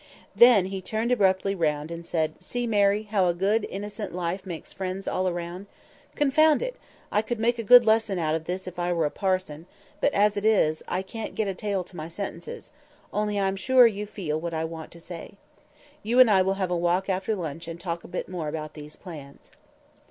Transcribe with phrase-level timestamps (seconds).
[0.35, 4.73] Then he turned abruptly round, and said, "See, Mary, how a good, innocent life makes
[4.73, 5.67] friends all around.
[6.15, 6.75] Confound it!
[7.11, 9.67] I could make a good lesson out of it if I were a parson;
[9.99, 14.07] but, as it is, I can't get a tail to my sentences—only I'm sure you
[14.07, 15.35] feel what I want to say.
[16.01, 18.73] You and I will have a walk after lunch and talk a bit more about
[18.73, 19.51] these plans."